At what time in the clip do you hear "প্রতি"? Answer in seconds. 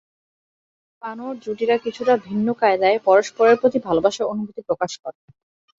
3.61-3.77